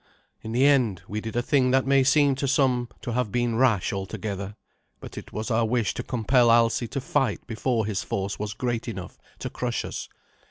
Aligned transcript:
In 0.41 0.51
the 0.51 0.65
end 0.65 1.03
we 1.07 1.21
did 1.21 1.35
a 1.35 1.43
thing 1.43 1.69
that 1.69 1.85
may 1.85 2.03
seem 2.03 2.33
to 2.33 2.47
some 2.47 2.89
to 3.03 3.11
have 3.11 3.31
been 3.31 3.57
rash 3.57 3.93
altogether, 3.93 4.55
but 4.99 5.15
it 5.15 5.31
was 5.31 5.51
our 5.51 5.63
wish 5.67 5.93
to 5.93 6.01
compel 6.01 6.49
Alsi 6.49 6.87
to 6.87 6.99
fight 6.99 7.45
before 7.45 7.85
his 7.85 8.01
force 8.01 8.39
was 8.39 8.55
great 8.55 8.87
enough 8.87 9.19
to 9.37 9.47
crush 9.51 9.85
us. 9.85 10.09